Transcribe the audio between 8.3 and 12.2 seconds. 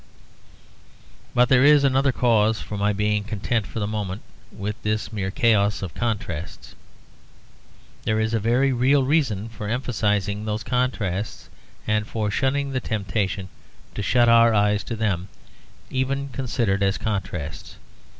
a very real reason for emphasising those contrasts, and